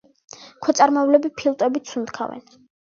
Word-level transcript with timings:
ქვეწარმავლები 0.67 1.33
ფილტვებით 1.43 1.95
სუნთქავენ. 1.95 2.47